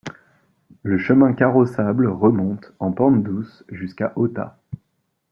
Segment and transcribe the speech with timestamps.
[0.81, 4.57] Le chemin carrossable remonte, en pente douce jusqu’à Ota.